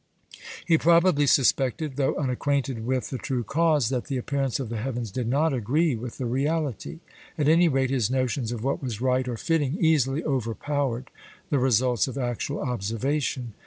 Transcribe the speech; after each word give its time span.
He 0.65 0.79
probably 0.79 1.27
suspected, 1.27 1.95
though 1.95 2.15
unacquainted 2.15 2.87
with 2.87 3.11
the 3.11 3.19
true 3.19 3.43
cause, 3.43 3.89
that 3.89 4.05
the 4.05 4.17
appearance 4.17 4.59
of 4.59 4.69
the 4.69 4.81
heavens 4.81 5.11
did 5.11 5.27
not 5.27 5.53
agree 5.53 5.95
with 5.95 6.17
the 6.17 6.25
reality: 6.25 7.01
at 7.37 7.47
any 7.47 7.67
rate, 7.67 7.91
his 7.91 8.09
notions 8.09 8.51
of 8.51 8.63
what 8.63 8.81
was 8.81 8.99
right 8.99 9.27
or 9.27 9.37
fitting 9.37 9.77
easily 9.79 10.23
overpowered 10.23 11.11
the 11.51 11.59
results 11.59 12.07
of 12.07 12.17
actual 12.17 12.61
observation. 12.61 13.53